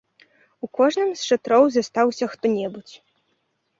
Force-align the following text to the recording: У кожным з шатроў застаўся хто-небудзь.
У 0.67 0.69
кожным 0.77 1.11
з 1.19 1.29
шатроў 1.31 1.63
застаўся 1.75 2.25
хто-небудзь. 2.33 2.95